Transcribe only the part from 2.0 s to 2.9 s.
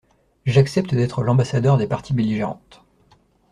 belligérantes.